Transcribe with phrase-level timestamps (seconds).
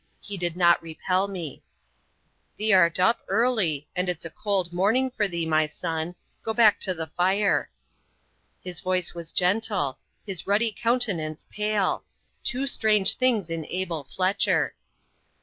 [0.19, 1.61] He did not repel me.
[2.57, 6.15] "Thee'rt up early, and it's a cold morning for thee, my son.
[6.41, 7.69] Go back to the fire."
[8.63, 12.03] His voice was gentle; his ruddy countenance pale;
[12.43, 14.73] two strange things in Abel Fletcher.